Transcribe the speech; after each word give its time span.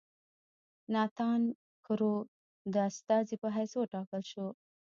ناتان 0.93 1.41
کرو 1.85 2.13
د 2.73 2.75
استازي 2.89 3.35
په 3.41 3.47
حیث 3.55 3.71
وټاکل 3.77 4.21
شو. 4.31 4.47